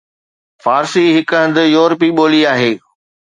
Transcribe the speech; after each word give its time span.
فارسي 0.63 1.05
هڪ 1.17 1.29
هند-يورپي 1.43 2.09
ٻولي 2.17 2.41
آهي 2.53 2.71